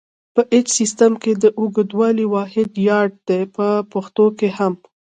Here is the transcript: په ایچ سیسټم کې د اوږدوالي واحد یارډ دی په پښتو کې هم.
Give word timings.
په 0.35 0.41
ایچ 0.53 0.67
سیسټم 0.79 1.11
کې 1.23 1.31
د 1.43 1.45
اوږدوالي 1.59 2.25
واحد 2.33 2.69
یارډ 2.87 3.13
دی 3.27 3.41
په 3.55 3.67
پښتو 3.91 4.25
کې 4.37 4.49
هم. 4.57 4.73